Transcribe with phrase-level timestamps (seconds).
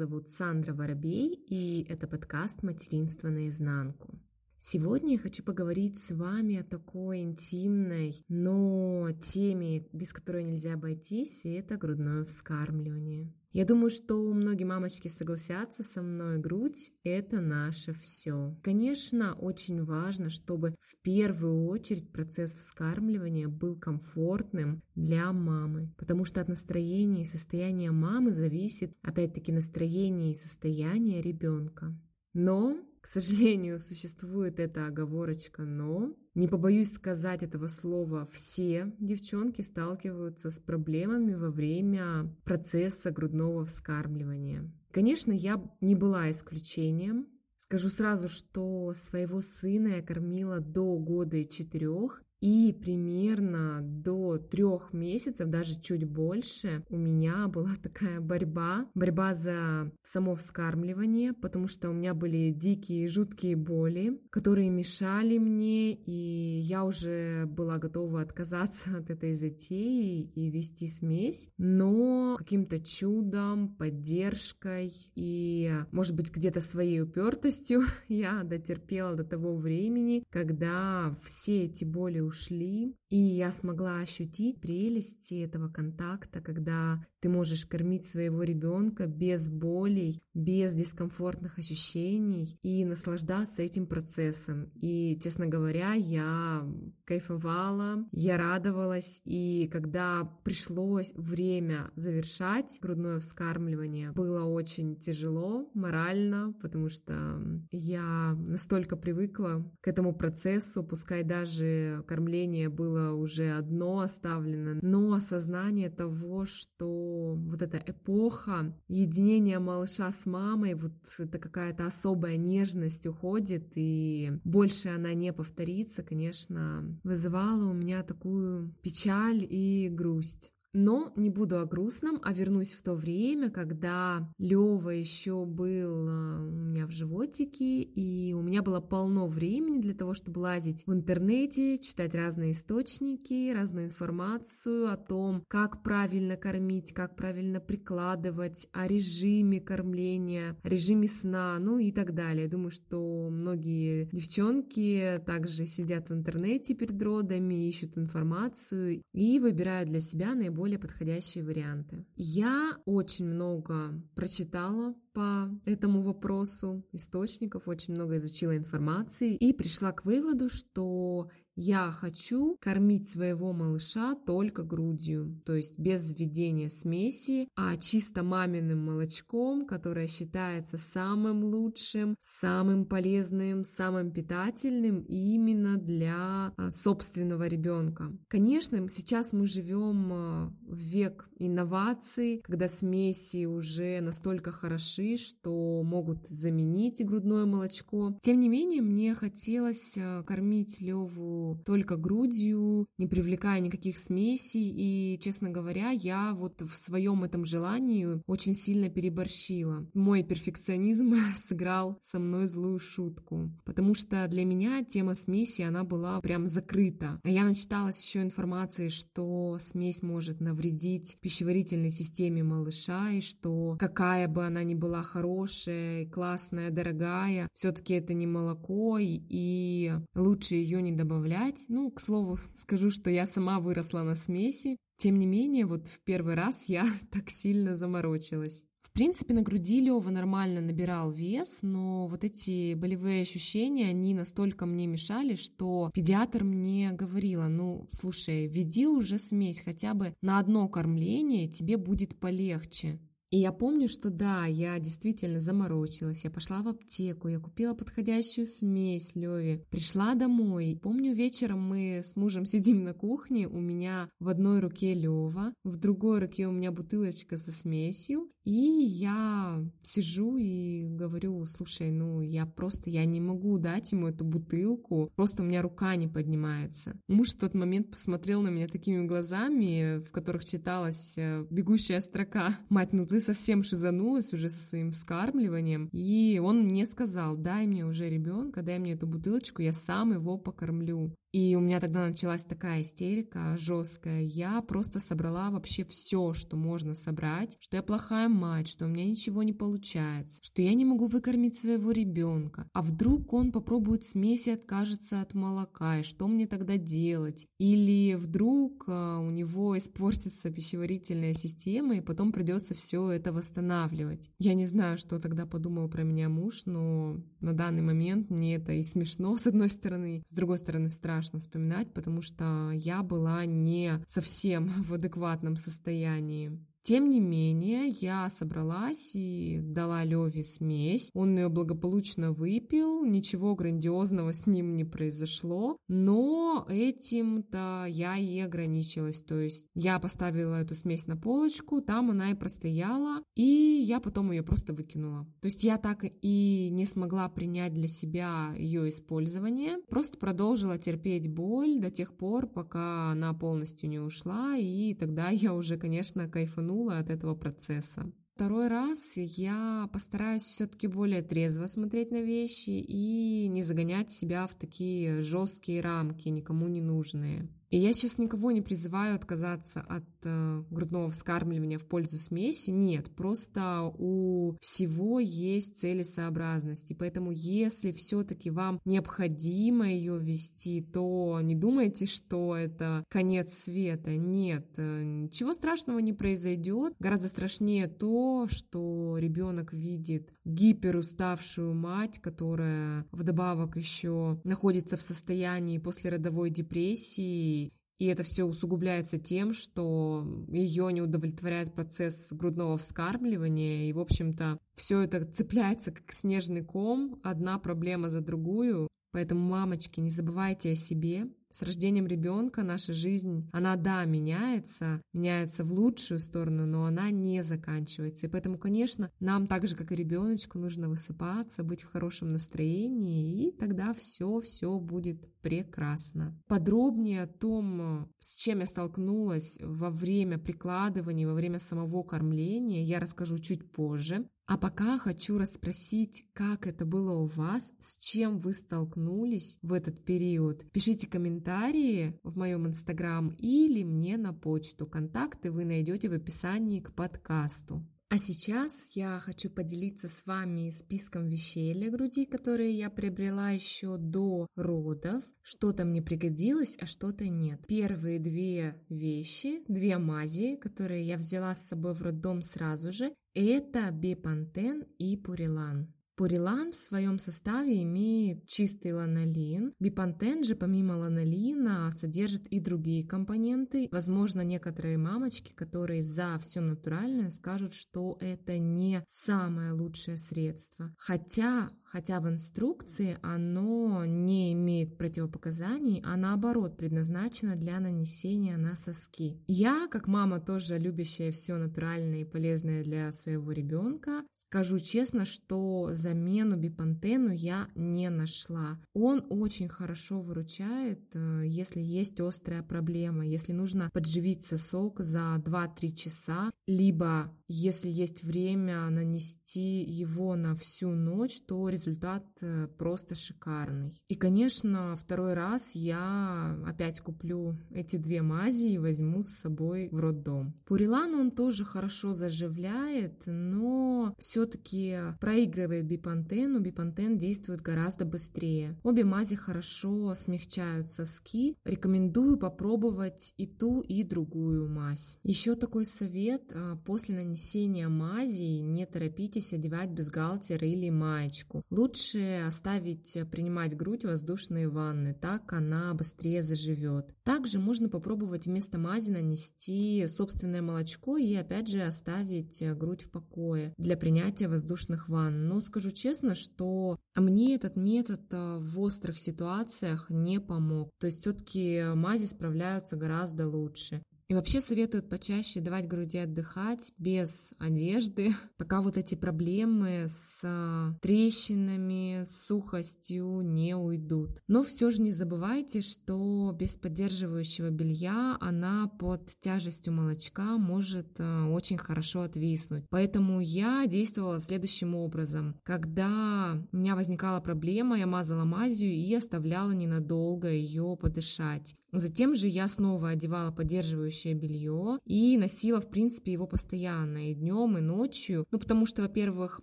[0.00, 4.18] зовут Сандра Воробей, и это подкаст «Материнство наизнанку».
[4.56, 11.44] Сегодня я хочу поговорить с вами о такой интимной, но теме, без которой нельзя обойтись,
[11.44, 13.30] и это грудное вскармливание.
[13.52, 18.56] Я думаю, что многие мамочки согласятся со мной, грудь— это наше все.
[18.62, 26.40] Конечно, очень важно, чтобы в первую очередь процесс вскармливания был комфортным для мамы, потому что
[26.40, 31.98] от настроения и состояния мамы зависит, опять-таки, настроение и состояние ребенка.
[32.32, 36.14] Но к сожалению, существует эта оговорочка «но».
[36.34, 44.70] Не побоюсь сказать этого слова, все девчонки сталкиваются с проблемами во время процесса грудного вскармливания.
[44.92, 47.26] Конечно, я не была исключением.
[47.56, 54.92] Скажу сразу, что своего сына я кормила до года и четырех, и примерно до трех
[54.92, 61.90] месяцев, даже чуть больше, у меня была такая борьба, борьба за само вскармливание, потому что
[61.90, 68.96] у меня были дикие, жуткие боли, которые мешали мне, и я уже была готова отказаться
[68.96, 77.02] от этой затеи и вести смесь, но каким-то чудом, поддержкой и, может быть, где-то своей
[77.02, 84.60] упертостью я дотерпела до того времени, когда все эти боли ушли, и я смогла ощутить
[84.60, 92.84] прелести этого контакта, когда ты можешь кормить своего ребенка без болей, без дискомфортных ощущений и
[92.84, 94.70] наслаждаться этим процессом.
[94.74, 96.66] И, честно говоря, я
[97.04, 106.88] кайфовала, я радовалась, и когда пришлось время завершать грудное вскармливание, было очень тяжело морально, потому
[106.88, 114.78] что я настолько привыкла к этому процессу, пускай даже кормление было было уже одно оставлено,
[114.82, 122.36] но осознание того, что вот эта эпоха единения малыша с мамой, вот это какая-то особая
[122.36, 130.52] нежность уходит, и больше она не повторится, конечно, вызывала у меня такую печаль и грусть.
[130.72, 136.38] Но не буду о грустном, а вернусь в то время, когда Лева еще был э,
[136.38, 140.92] у меня в животике, и у меня было полно времени для того, чтобы лазить в
[140.92, 148.86] интернете, читать разные источники, разную информацию о том, как правильно кормить, как правильно прикладывать, о
[148.86, 152.46] режиме кормления, режиме сна, ну и так далее.
[152.46, 159.98] Думаю, что многие девчонки также сидят в интернете перед родами, ищут информацию и выбирают для
[159.98, 162.04] себя наиболее наиболее подходящие варианты.
[162.16, 170.04] Я очень много прочитала по этому вопросу источников, очень много изучила информации и пришла к
[170.04, 171.30] выводу, что
[171.62, 178.82] я хочу кормить своего малыша только грудью, то есть без введения смеси, а чисто маминым
[178.82, 188.10] молочком, которое считается самым лучшим, самым полезным, самым питательным именно для а, собственного ребенка.
[188.28, 196.26] Конечно, сейчас мы живем а, в век инноваций, когда смеси уже настолько хороши, что могут
[196.26, 198.16] заменить грудное молочко.
[198.22, 204.72] Тем не менее, мне хотелось а, кормить Леву только грудью, не привлекая никаких смесей.
[204.74, 209.86] И, честно говоря, я вот в своем этом желании очень сильно переборщила.
[209.94, 216.20] Мой перфекционизм сыграл со мной злую шутку, потому что для меня тема смеси, она была
[216.20, 217.20] прям закрыта.
[217.22, 224.28] А я начиталась еще информации, что смесь может навредить пищеварительной системе малыша, и что какая
[224.28, 230.92] бы она ни была хорошая, классная, дорогая, все-таки это не молоко, и лучше ее не
[230.92, 231.66] добавлять добавлять.
[231.68, 234.76] Ну, к слову, скажу, что я сама выросла на смеси.
[234.96, 238.64] Тем не менее, вот в первый раз я так сильно заморочилась.
[238.82, 244.66] В принципе, на груди Лева нормально набирал вес, но вот эти болевые ощущения, они настолько
[244.66, 250.68] мне мешали, что педиатр мне говорила, ну, слушай, веди уже смесь хотя бы на одно
[250.68, 252.98] кормление, тебе будет полегче.
[253.30, 256.24] И я помню, что да, я действительно заморочилась.
[256.24, 260.78] Я пошла в аптеку, я купила подходящую смесь Леве, пришла домой.
[260.82, 265.76] Помню, вечером мы с мужем сидим на кухне, у меня в одной руке Лева, в
[265.76, 272.46] другой руке у меня бутылочка со смесью, и я сижу и говорю, слушай, ну я
[272.46, 276.98] просто, я не могу дать ему эту бутылку, просто у меня рука не поднимается.
[277.06, 282.56] Муж в тот момент посмотрел на меня такими глазами, в которых читалась э, бегущая строка.
[282.70, 285.88] Мать, ну ты совсем шизанулась уже со своим вскармливанием.
[285.92, 290.38] И он мне сказал, дай мне уже ребенка, дай мне эту бутылочку, я сам его
[290.38, 291.14] покормлю.
[291.32, 294.22] И у меня тогда началась такая истерика жесткая.
[294.22, 299.04] Я просто собрала вообще все, что можно собрать, что я плохая мать, что у меня
[299.04, 302.68] ничего не получается, что я не могу выкормить своего ребенка.
[302.72, 307.46] А вдруг он попробует смесь и откажется от молока, и что мне тогда делать?
[307.58, 314.30] Или вдруг а, у него испортится пищеварительная система, и потом придется все это восстанавливать.
[314.38, 318.72] Я не знаю, что тогда подумал про меня муж, но на данный момент мне это
[318.72, 323.44] и смешно, с одной стороны, с другой стороны страшно страшно вспоминать, потому что я была
[323.44, 326.58] не совсем в адекватном состоянии.
[326.82, 331.10] Тем не менее, я собралась и дала Леве смесь.
[331.12, 339.22] Он ее благополучно выпил, ничего грандиозного с ним не произошло, но этим-то я и ограничилась.
[339.22, 344.32] То есть я поставила эту смесь на полочку, там она и простояла, и я потом
[344.32, 345.26] ее просто выкинула.
[345.40, 351.28] То есть я так и не смогла принять для себя ее использование, просто продолжила терпеть
[351.28, 356.69] боль до тех пор, пока она полностью не ушла, и тогда я уже, конечно, кайфанула
[356.70, 358.10] кайфанула от этого процесса.
[358.34, 364.54] Второй раз я постараюсь все-таки более трезво смотреть на вещи и не загонять себя в
[364.54, 367.48] такие жесткие рамки, никому не нужные.
[367.70, 372.70] И я сейчас никого не призываю отказаться от э, грудного вскармливания в пользу смеси.
[372.70, 376.90] Нет, просто у всего есть целесообразность.
[376.90, 384.16] И поэтому, если все-таки вам необходимо ее ввести, то не думайте, что это конец света.
[384.16, 386.94] Нет, э, ничего страшного не произойдет.
[386.98, 396.50] Гораздо страшнее то, что ребенок видит гиперуставшую мать, которая вдобавок еще находится в состоянии послеродовой
[396.50, 397.59] депрессии
[398.00, 404.58] и это все усугубляется тем, что ее не удовлетворяет процесс грудного вскармливания, и, в общем-то,
[404.74, 408.88] все это цепляется как снежный ком, одна проблема за другую.
[409.12, 415.64] Поэтому, мамочки, не забывайте о себе, с рождением ребенка наша жизнь, она, да, меняется, меняется
[415.64, 418.26] в лучшую сторону, но она не заканчивается.
[418.26, 423.48] И поэтому, конечно, нам так же, как и ребеночку, нужно высыпаться, быть в хорошем настроении,
[423.48, 426.40] и тогда все, все будет прекрасно.
[426.46, 433.00] Подробнее о том, с чем я столкнулась во время прикладывания, во время самого кормления, я
[433.00, 434.28] расскажу чуть позже.
[434.50, 440.04] А пока хочу расспросить, как это было у вас, с чем вы столкнулись в этот
[440.04, 440.68] период.
[440.72, 444.88] Пишите комментарии в моем инстаграм или мне на почту.
[444.88, 447.86] Контакты вы найдете в описании к подкасту.
[448.08, 453.98] А сейчас я хочу поделиться с вами списком вещей для груди, которые я приобрела еще
[453.98, 455.22] до родов.
[455.42, 457.64] Что-то мне пригодилось, а что-то нет.
[457.68, 463.90] Первые две вещи, две мази, которые я взяла с собой в роддом сразу же, это
[463.90, 465.94] бепантен и пурилан.
[466.20, 469.72] Пурилан в своем составе имеет чистый ланолин.
[469.80, 473.88] Бипантен же помимо ланолина содержит и другие компоненты.
[473.90, 480.94] Возможно, некоторые мамочки, которые за все натуральное, скажут, что это не самое лучшее средство.
[480.98, 489.42] Хотя хотя в инструкции оно не имеет противопоказаний, а наоборот предназначено для нанесения на соски.
[489.48, 495.92] Я, как мама, тоже любящая все натуральное и полезное для своего ребенка, скажу честно, что
[496.10, 498.78] замену бипантену я не нашла.
[498.94, 505.94] Он очень хорошо выручает, э, если есть острая проблема, если нужно подживить сосок за 2-3
[505.94, 513.92] часа, либо если есть время нанести его на всю ночь, то результат э, просто шикарный.
[514.06, 519.98] И, конечно, второй раз я опять куплю эти две мази и возьму с собой в
[519.98, 520.54] роддом.
[520.64, 526.60] Пурилан он тоже хорошо заживляет, но все-таки проигрывает бипантену.
[526.60, 528.78] Бипантен действует гораздо быстрее.
[528.82, 531.56] Обе мази хорошо смягчают соски.
[531.64, 535.18] Рекомендую попробовать и ту, и другую мазь.
[535.22, 536.52] Еще такой совет.
[536.54, 541.64] А, после нанесения мази не торопитесь одевать бюстгальтер или маечку.
[541.70, 547.14] Лучше оставить принимать грудь воздушные ванны, так она быстрее заживет.
[547.24, 553.74] Также можно попробовать вместо мази нанести собственное молочко и опять же оставить грудь в покое
[553.78, 555.48] для принятия воздушных ванн.
[555.48, 560.90] Но скажу честно, что мне этот метод э, в острых ситуациях не помог.
[560.98, 564.02] То есть все-таки мази справляются гораздо лучше.
[564.30, 570.94] И вообще советуют почаще давать груди отдыхать без одежды, пока вот эти проблемы с а,
[571.02, 574.38] трещинами, с сухостью не уйдут.
[574.46, 581.48] Но все же не забывайте, что без поддерживающего белья она под тяжестью молочка может а,
[581.48, 582.84] очень хорошо отвиснуть.
[582.88, 585.58] Поэтому я действовала следующим образом.
[585.64, 591.74] Когда у меня возникала проблема, я мазала мазью и оставляла ненадолго ее подышать.
[591.92, 597.78] Затем же я снова одевала поддерживающее белье и носила, в принципе, его постоянно и днем,
[597.78, 598.46] и ночью.
[598.50, 599.62] Ну, потому что, во-первых,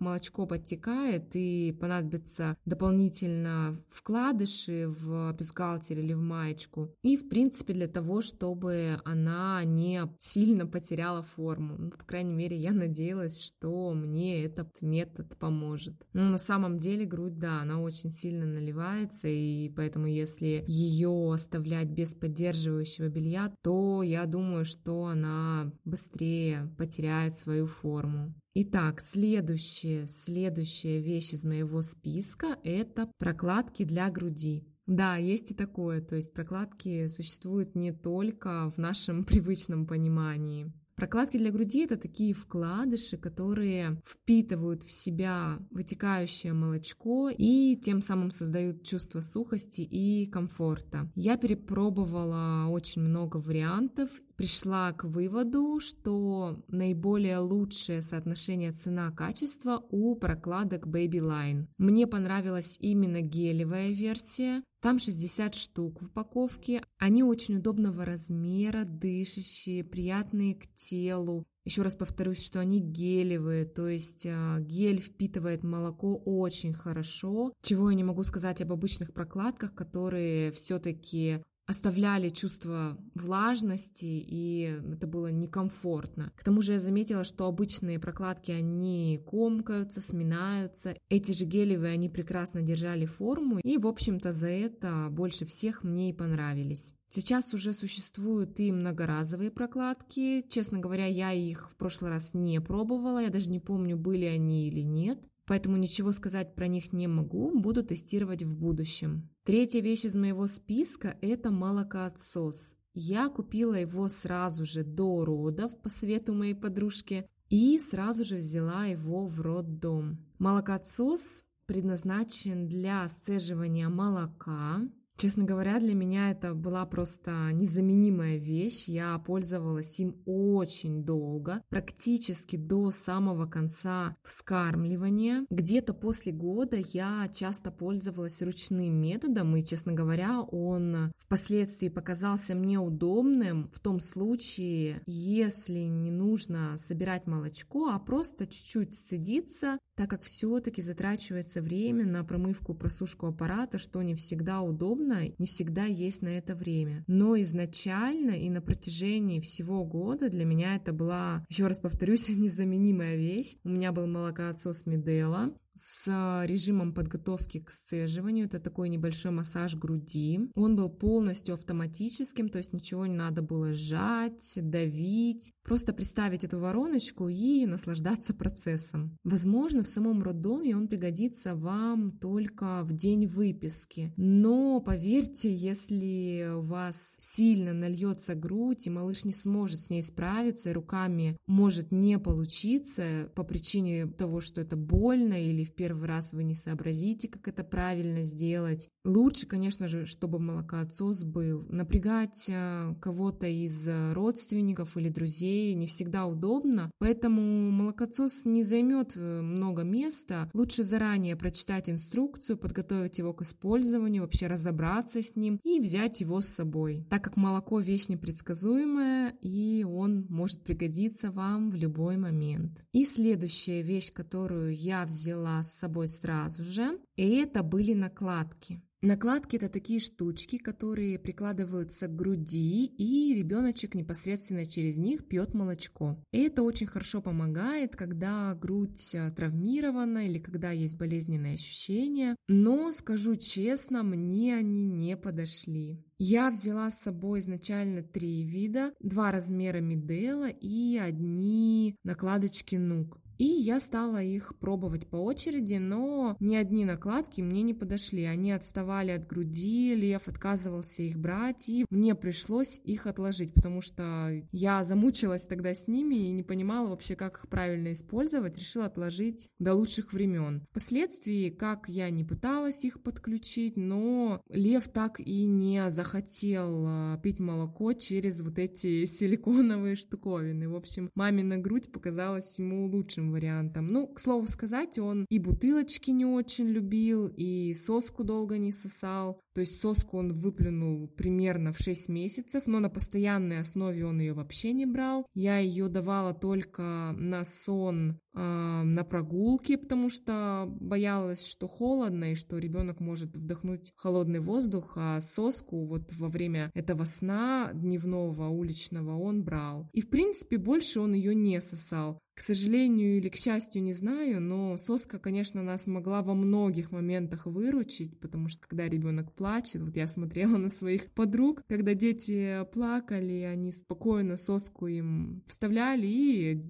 [0.00, 6.94] молочко подтекает и понадобится дополнительно вкладыши в бюстгальтер или в маечку.
[7.02, 11.76] И, в принципе, для того, чтобы она не сильно потеряла форму.
[11.78, 16.06] Ну, по крайней мере, я надеялась, что мне этот метод поможет.
[16.12, 21.88] Но на самом деле грудь, да, она очень сильно наливается, и поэтому если ее оставлять
[21.88, 28.34] без поддерживающего белья, то я думаю, что она быстрее потеряет свою форму.
[28.54, 34.64] Итак, следующая, следующая вещь из моего списка– это прокладки для груди.
[34.86, 40.72] Да, есть и такое, то есть прокладки существуют не только в нашем привычном понимании.
[40.98, 48.32] Прокладки для груди это такие вкладыши, которые впитывают в себя вытекающее молочко и тем самым
[48.32, 51.08] создают чувство сухости и комфорта.
[51.14, 60.86] Я перепробовала очень много вариантов, пришла к выводу, что наиболее лучшее соотношение цена-качество у прокладок
[60.86, 61.66] Baby Line.
[61.76, 66.84] Мне понравилась именно гелевая версия, там 60 штук в упаковке.
[66.98, 71.44] Они очень удобного размера, дышащие, приятные к телу.
[71.64, 77.90] Еще раз повторюсь, что они гелевые, то есть а, гель впитывает молоко очень хорошо, чего
[77.90, 85.26] я не могу сказать об обычных прокладках, которые все-таки оставляли чувство влажности, и это было
[85.26, 86.32] некомфортно.
[86.34, 90.96] К тому же я заметила, что обычные прокладки, они комкаются, сминаются.
[91.10, 96.08] Эти же гелевые, они прекрасно держали форму, и, в общем-то, за это больше всех мне
[96.08, 96.94] и понравились.
[97.08, 100.42] Сейчас уже существуют и многоразовые прокладки.
[100.48, 104.68] Честно говоря, я их в прошлый раз не пробовала, я даже не помню, были они
[104.68, 109.30] или нет поэтому ничего сказать про них не могу, буду тестировать в будущем.
[109.48, 112.76] Третья вещь из моего списка– это молокоотсос.
[112.92, 118.84] Я купила его сразу же до родов по совету моей подружки и сразу же взяла
[118.84, 120.18] его в роддом.
[120.38, 124.82] Молокоотсос предназначен для сцеживания молока,
[125.20, 128.84] Честно говоря, для меня это была просто незаменимая вещь.
[128.84, 135.44] Я пользовалась им очень долго, практически до самого конца вскармливания.
[135.50, 142.78] Где-то после года я часто пользовалась ручным методом, и, честно говоря, он впоследствии показался мне
[142.78, 150.22] удобным в том случае, если не нужно собирать молочко, а просто чуть-чуть сцедиться, так как
[150.22, 155.07] все-таки затрачивается время на промывку, просушку аппарата, что не всегда удобно,
[155.38, 157.04] не всегда есть на это время.
[157.06, 163.16] Но изначально и на протяжении всего года для меня это была, еще раз повторюсь, незаменимая
[163.16, 163.56] вещь.
[163.64, 168.46] У меня был молокоотсос Медела, с режимом подготовки к сцеживанию.
[168.46, 170.50] Это такой небольшой массаж груди.
[170.56, 175.52] Он был полностью автоматическим, то есть ничего не надо было сжать, давить.
[175.62, 179.16] Просто представить эту вороночку и наслаждаться процессом.
[179.22, 184.12] Возможно, в самом роддоме он пригодится вам только в день выписки.
[184.16, 190.70] Но поверьте, если у вас сильно нальется грудь, и малыш не сможет с ней справиться,
[190.70, 196.32] и руками может не получиться по причине того, что это больно или в первый раз
[196.32, 198.88] вы не сообразите, как это правильно сделать.
[199.04, 201.62] Лучше, конечно же, чтобы молокоотсос был.
[201.68, 209.16] Напрягать э, кого-то из э, родственников или друзей не всегда удобно, поэтому молокоотсос не займет
[209.16, 210.50] э, много места.
[210.54, 216.40] Лучше заранее прочитать инструкцию, подготовить его к использованию, вообще разобраться с ним и взять его
[216.40, 222.84] с собой, так как молоко вещь непредсказуемая и он может пригодиться вам в любой момент.
[222.92, 228.82] И следующая вещь, которую я взяла с собой сразу же, и это были накладки.
[229.00, 236.20] Накладки это такие штучки, которые прикладываются к груди, и ребеночек непосредственно через них пьет молочко.
[236.32, 242.34] И это очень хорошо помогает, когда грудь э, травмирована или когда есть болезненные ощущения.
[242.48, 246.04] Но, скажу честно, мне они не подошли.
[246.18, 253.20] Я взяла с собой изначально три вида, два размера Медела и одни накладочки Нук.
[253.38, 258.24] И я стала их пробовать по очереди, но ни одни накладки мне не подошли.
[258.24, 264.42] Они отставали от груди, лев отказывался их брать, и мне пришлось их отложить, потому что
[264.50, 269.50] я замучилась тогда с ними и не понимала вообще, как их правильно использовать, решила отложить
[269.60, 270.64] до лучших времен.
[270.70, 277.38] Впоследствии, как я не пыталась их подключить, но лев так и не захотел а, пить
[277.38, 280.68] молоко через вот эти силиконовые штуковины.
[280.68, 283.86] В общем, мамина грудь показалась ему лучшим вариантом.
[283.86, 289.40] Ну, к слову сказать, он и бутылочки не очень любил, и соску долго не сосал.
[289.58, 294.32] То есть соску он выплюнул примерно в 6 месяцев, но на постоянной основе он ее
[294.32, 295.26] вообще не брал.
[295.34, 302.34] Я ее давала только на сон, э, на прогулке, потому что боялась, что холодно и
[302.36, 309.18] что ребенок может вдохнуть холодный воздух, а соску вот во время этого сна дневного уличного
[309.18, 309.88] он брал.
[309.92, 312.20] И в принципе больше он ее не сосал.
[312.38, 317.46] К сожалению или к счастью, не знаю, но соска, конечно, нас могла во многих моментах
[317.46, 323.40] выручить, потому что когда ребенок плачет, вот я смотрела на своих подруг, когда дети плакали,
[323.40, 326.62] они спокойно соску им вставляли, и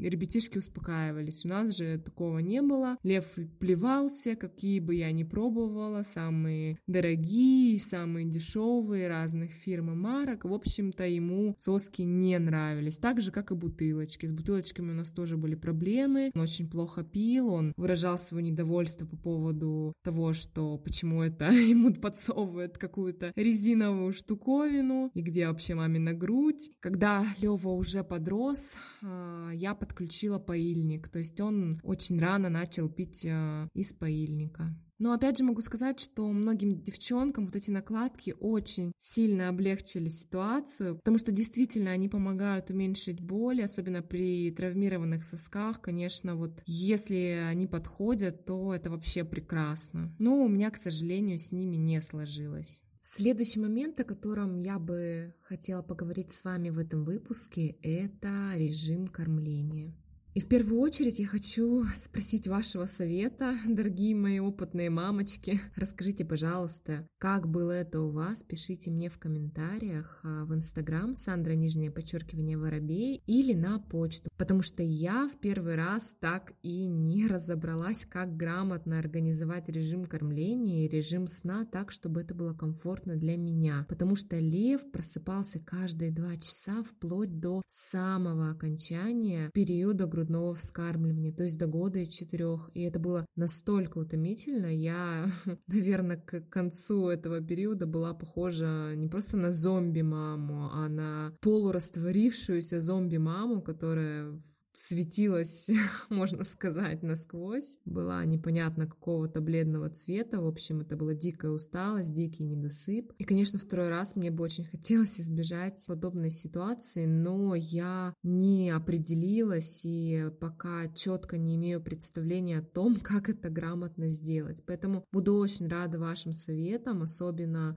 [0.00, 1.44] ребятишки успокаивались.
[1.44, 2.96] У нас же такого не было.
[3.02, 10.44] Лев плевался, какие бы я ни пробовала, самые дорогие, самые дешевые разных фирм и марок.
[10.44, 12.98] В общем-то, ему соски не нравились.
[12.98, 14.26] Так же, как и бутылочки.
[14.26, 16.30] С бутылочками нас тоже были проблемы.
[16.34, 21.92] Он очень плохо пил, он выражал свое недовольство по поводу того, что почему это ему
[21.94, 26.70] подсовывает какую-то резиновую штуковину, и где вообще мамина грудь.
[26.80, 33.26] Когда Лева уже подрос, а, я подключила поильник, то есть он очень рано начал пить
[33.28, 34.76] а, из поильника.
[34.98, 40.96] Но опять же могу сказать, что многим девчонкам вот эти накладки очень сильно облегчили ситуацию,
[40.96, 45.80] потому что действительно они помогают уменьшить боль, особенно при травмированных сосках.
[45.80, 50.14] Конечно, вот если они подходят, то это вообще прекрасно.
[50.18, 52.82] Но у меня, к сожалению, с ними не сложилось.
[53.10, 59.08] Следующий момент, о котором я бы хотела поговорить с вами в этом выпуске, это режим
[59.08, 59.94] кормления.
[60.34, 65.60] И в первую очередь я хочу спросить вашего совета, дорогие мои опытные мамочки.
[65.74, 68.44] Расскажите, пожалуйста, как было это у вас?
[68.44, 74.62] Пишите мне в комментариях а, в Инстаграм Сандра Нижнее подчеркивание Воробей или на почту, потому
[74.62, 80.88] что я в первый раз так и не разобралась, как грамотно организовать режим кормления и
[80.88, 86.36] режим сна так, чтобы это было комфортно для меня, потому что Лев просыпался каждые два
[86.36, 92.68] часа вплоть до самого окончания периода грудного вскармливания, то есть до года и четырех.
[92.74, 94.66] И это было настолько утомительно.
[94.66, 95.26] Я,
[95.68, 103.62] наверное, к концу этого периода была похожа не просто на зомби-маму, а на полурастворившуюся зомби-маму,
[103.62, 104.38] которая
[104.78, 105.70] светилась,
[106.08, 112.44] можно сказать, насквозь, была непонятно какого-то бледного цвета, в общем, это была дикая усталость, дикий
[112.44, 113.12] недосып.
[113.18, 119.84] И, конечно, второй раз мне бы очень хотелось избежать подобной ситуации, но я не определилась
[119.84, 124.62] и пока четко не имею представления о том, как это грамотно сделать.
[124.64, 127.74] Поэтому буду очень рада вашим советам, особенно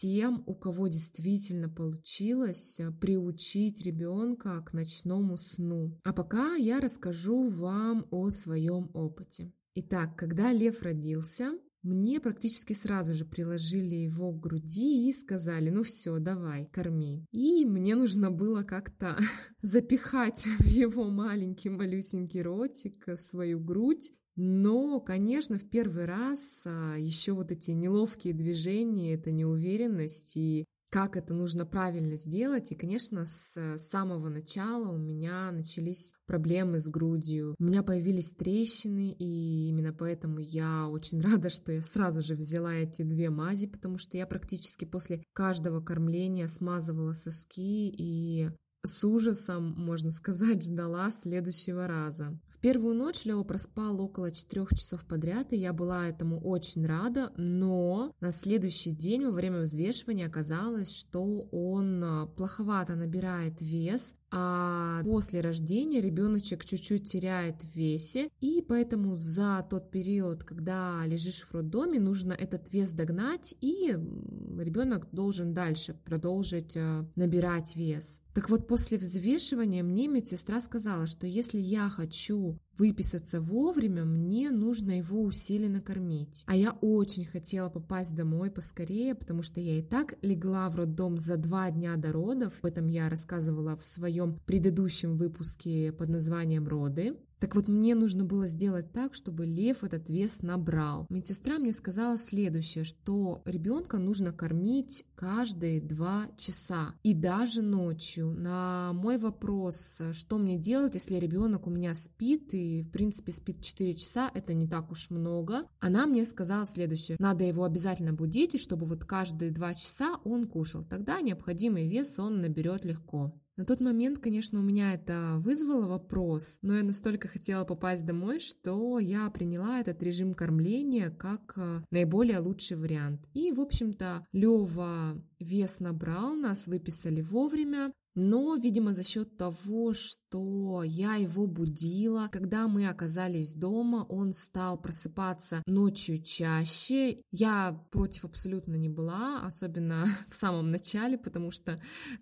[0.00, 5.98] тем, у кого действительно получилось э, приучить ребенка к ночному сну.
[6.04, 9.52] А пока я расскажу вам о своем опыте.
[9.76, 11.52] Итак, когда Лев родился,
[11.82, 17.26] мне практически сразу же приложили его к груди и сказали, ну все, давай, корми.
[17.30, 19.18] И мне нужно было как-то
[19.60, 27.32] запихать в его маленький малюсенький ротик свою грудь но, конечно, в первый раз а, еще
[27.32, 32.70] вот эти неловкие движения, это неуверенность и как это нужно правильно сделать.
[32.70, 37.56] И, конечно, с самого начала у меня начались проблемы с грудью.
[37.58, 42.74] У меня появились трещины, и именно поэтому я очень рада, что я сразу же взяла
[42.74, 48.50] эти две мази, потому что я практически после каждого кормления смазывала соски, и
[48.84, 52.38] с ужасом, можно сказать, ждала следующего раза.
[52.48, 57.32] В первую ночь Лео проспал около 4 часов подряд, и я была этому очень рада,
[57.36, 65.00] но на следующий день во время взвешивания оказалось, что он а, плоховато набирает вес, а
[65.04, 71.54] после рождения ребеночек чуть-чуть теряет в весе, и поэтому за тот период, когда лежишь в
[71.54, 78.22] роддоме, нужно этот вес догнать, и ребенок должен дальше продолжить а, набирать вес.
[78.34, 84.98] Так вот, после взвешивания мне медсестра сказала, что если я хочу выписаться вовремя, мне нужно
[84.98, 86.44] его усиленно кормить.
[86.46, 91.16] А я очень хотела попасть домой поскорее, потому что я и так легла в роддом
[91.16, 92.58] за два дня до родов.
[92.60, 97.16] Об этом я рассказывала в своем предыдущем выпуске под названием «Роды».
[97.44, 101.04] Так вот, мне нужно было сделать так, чтобы лев этот вес набрал.
[101.10, 108.30] Медсестра мне сказала следующее, что ребенка нужно кормить каждые два часа и даже ночью.
[108.30, 113.60] На мой вопрос, что мне делать, если ребенок у меня спит и, в принципе, спит
[113.60, 117.18] 4 часа, это не так уж много, она мне сказала следующее.
[117.20, 120.82] Надо его обязательно будить, и чтобы вот каждые два часа он кушал.
[120.82, 123.34] Тогда необходимый вес он наберет легко.
[123.56, 128.40] На тот момент, конечно, у меня это вызвало вопрос, но я настолько хотела попасть домой,
[128.40, 133.28] что я приняла этот режим кормления как э, наиболее лучший вариант.
[133.32, 140.82] И, в общем-то, Лева вес набрал, нас выписали вовремя, но, видимо, за счет того, что
[140.84, 147.18] я его будила, когда мы оказались дома, он стал просыпаться ночью чаще.
[147.32, 151.76] Я против абсолютно не была, особенно в самом начале, потому что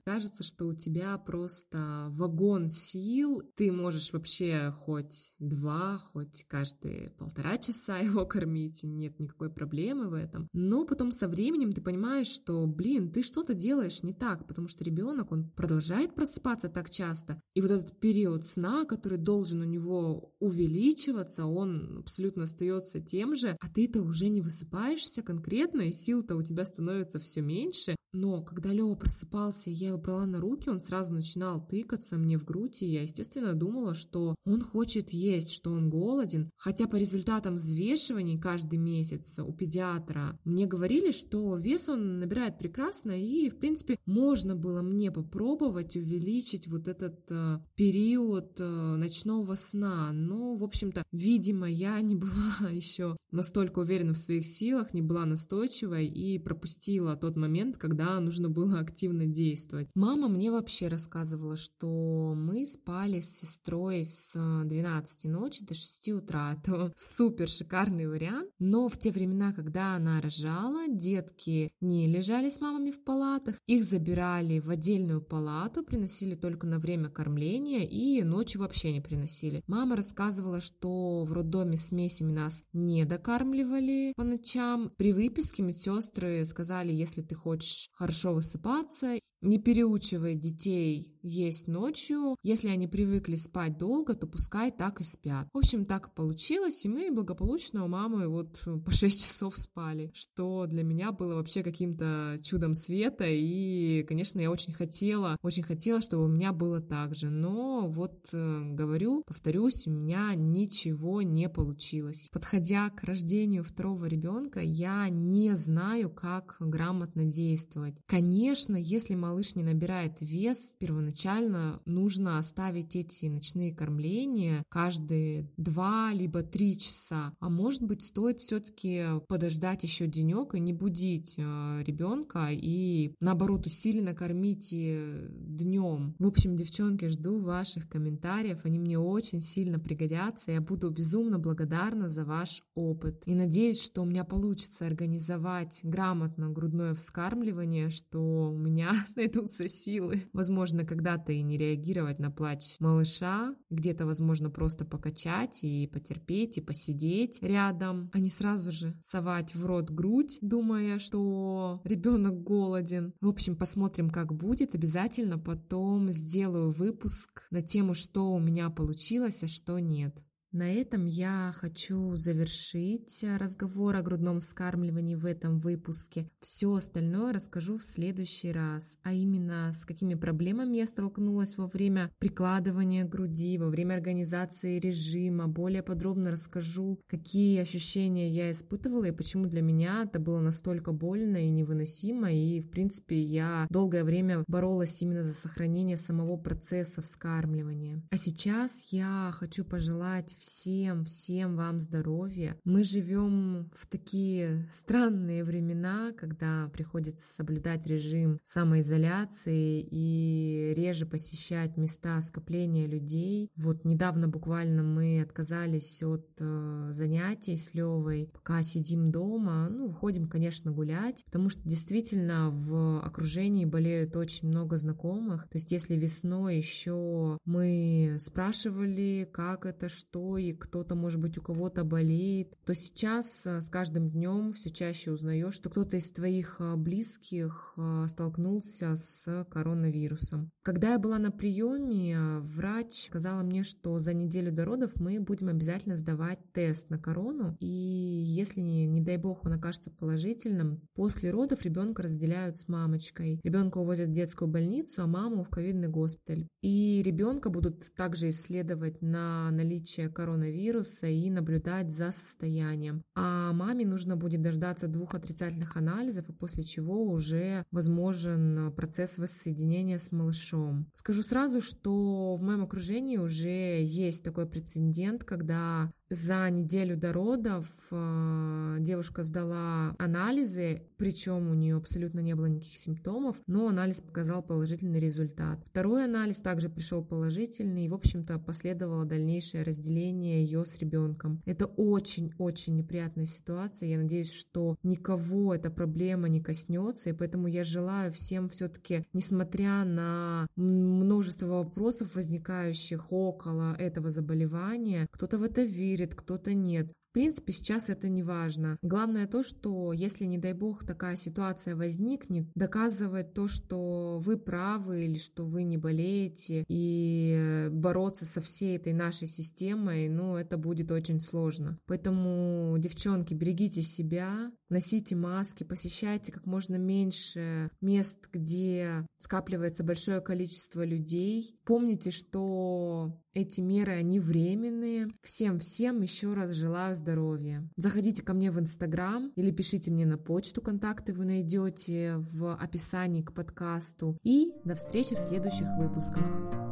[0.05, 3.43] кажется, что у тебя просто вагон сил.
[3.55, 10.15] Ты можешь вообще хоть два, хоть каждые полтора часа его кормить, нет никакой проблемы в
[10.15, 10.49] этом.
[10.55, 14.85] Но потом со временем ты понимаешь, что, блин, ты что-то делаешь не так, потому что
[14.85, 17.41] ребенок, он продолжает продолжает просыпаться так часто.
[17.55, 23.57] И вот этот период сна, который должен у него увеличиваться, он абсолютно остается тем же,
[23.61, 27.97] а ты-то уже не высыпаешься конкретно, и сил-то у тебя становится все меньше.
[28.13, 32.45] Но когда Лева просыпался, я его брала на руки, он сразу начинал тыкаться мне в
[32.45, 36.51] грудь, и я, естественно, думала, что он хочет есть, что он голоден.
[36.57, 43.13] Хотя по результатам взвешиваний каждый месяц у педиатра мне говорили, что вес он набирает прекрасно,
[43.13, 48.65] и, в принципе, можно было мне попробовать увеличить вот этот э, период э,
[48.97, 50.13] ночного сна.
[50.13, 55.25] Но, в общем-то, видимо, я не была еще настолько уверена в своих силах, не была
[55.25, 59.89] настойчивой и пропустила тот момент, когда когда нужно было активно действовать.
[59.95, 66.57] Мама мне вообще рассказывала, что мы спали с сестрой с 12 ночи до 6 утра.
[66.59, 68.51] Это супер шикарный вариант.
[68.59, 73.85] Но в те времена, когда она рожала, детки не лежали с мамами в палатах, их
[73.85, 79.63] забирали в отдельную палату, приносили только на время кормления и ночью вообще не приносили.
[79.67, 84.91] Мама рассказывала, что в роддоме смесями нас не докармливали по ночам.
[84.97, 92.37] При выписке медсестры сказали, если ты хочешь хорошо высыпаться не переучивай детей есть ночью.
[92.43, 95.49] Если они привыкли спать долго, то пускай так и спят.
[95.53, 100.67] В общем, так получилось, и мы благополучно у мамы вот по 6 часов спали, что
[100.67, 106.25] для меня было вообще каким-то чудом света, и, конечно, я очень хотела, очень хотела, чтобы
[106.25, 112.29] у меня было так же, но вот э, говорю, повторюсь, у меня ничего не получилось.
[112.33, 117.97] Подходя к рождению второго ребенка, я не знаю, как грамотно действовать.
[118.07, 126.13] Конечно, если малыш малыш не набирает вес, первоначально нужно оставить эти ночные кормления каждые два
[126.13, 127.33] либо три часа.
[127.41, 133.65] А может быть, стоит все-таки подождать еще денек и не будить э, ребенка и наоборот
[133.65, 136.15] усиленно кормить днем.
[136.19, 140.53] В общем, девчонки, жду ваших комментариев, они мне очень сильно пригодятся.
[140.53, 143.23] Я буду безумно благодарна за ваш опыт.
[143.25, 148.93] И надеюсь, что у меня получится организовать грамотно грудное вскармливание, что у меня
[149.23, 150.23] найдутся силы.
[150.33, 156.61] Возможно, когда-то и не реагировать на плач малыша, где-то, возможно, просто покачать и потерпеть, и
[156.61, 163.15] посидеть рядом, а не сразу же совать в рот грудь, думая, что ребенок голоден.
[163.21, 164.75] В общем, посмотрим, как будет.
[164.75, 170.25] Обязательно потом сделаю выпуск на тему, что у меня получилось, а что нет.
[170.53, 176.29] На этом я хочу завершить разговор о грудном вскармливании в этом выпуске.
[176.41, 182.11] Все остальное расскажу в следующий раз, а именно с какими проблемами я столкнулась во время
[182.19, 185.49] прикладывания груди, во время организации режима.
[185.49, 191.39] Более подробно расскажу, какие ощущения я испытывала и почему для меня это было настолько больно
[191.39, 192.31] и невыносимо.
[192.31, 198.03] И, в принципе, я долгое время боролась именно за сохранение самого процесса вскармливания.
[198.11, 202.59] А сейчас я хочу пожелать всем, всем вам здоровья.
[202.65, 212.21] Мы живем в такие странные времена, когда приходится соблюдать режим самоизоляции и реже посещать места
[212.21, 213.51] скопления людей.
[213.57, 219.69] Вот недавно буквально мы отказались от э, занятий с Левой, пока сидим дома.
[219.71, 225.43] Ну, выходим, конечно, гулять, потому что действительно в окружении болеют очень много знакомых.
[225.45, 231.43] То есть если весной еще мы спрашивали, как это, что, и кто-то, может быть, у
[231.43, 237.79] кого-то болеет, то сейчас с каждым днем все чаще узнаешь, что кто-то из твоих близких
[238.07, 240.51] столкнулся с коронавирусом.
[240.63, 245.49] Когда я была на приеме, врач сказала мне, что за неделю до родов мы будем
[245.49, 251.63] обязательно сдавать тест на корону, и если, не дай бог, он окажется положительным, после родов
[251.63, 253.41] ребенка разделяют с мамочкой.
[253.43, 256.47] Ребенка увозят в детскую больницу, а маму в ковидный госпиталь.
[256.63, 263.03] И ребенка будут также исследовать на наличие коронавируса и наблюдать за состоянием.
[263.17, 269.99] А маме нужно будет дождаться двух отрицательных анализов, и после чего уже возможен процесс воссоединения
[269.99, 270.87] с малышом.
[270.95, 277.67] Скажу сразу, что в моем окружении уже есть такой прецедент, когда за неделю до родов
[277.91, 284.43] э, девушка сдала анализы, причем у нее абсолютно не было никаких симптомов, но анализ показал
[284.43, 285.59] положительный результат.
[285.65, 291.43] Второй анализ также пришел положительный, и, в общем-то, последовало дальнейшее разделение ее с ребенком.
[291.47, 293.89] Это очень-очень неприятная ситуация.
[293.89, 299.85] Я надеюсь, что никого эта проблема не коснется, и поэтому я желаю всем все-таки, несмотря
[299.85, 306.93] на множество вопросов, возникающих около этого заболевания, кто-то в это верит, верит, кто-то нет.
[307.11, 308.79] В принципе, сейчас это не важно.
[308.83, 315.05] Главное то, что если, не дай бог, такая ситуация возникнет, доказывать то, что вы правы
[315.05, 320.91] или что вы не болеете, и бороться со всей этой нашей системой, ну, это будет
[320.91, 321.79] очень сложно.
[321.87, 330.85] Поэтому, девчонки, берегите себя, носите маски, посещайте как можно меньше мест, где скапливается большое количество
[330.85, 331.55] людей.
[331.65, 335.09] Помните, что эти меры, они временные.
[335.23, 337.69] Всем-всем еще раз желаю здоровья.
[337.77, 343.23] Заходите ко мне в Инстаграм или пишите мне на почту, контакты вы найдете в описании
[343.23, 344.19] к подкасту.
[344.23, 346.72] И до встречи в следующих выпусках.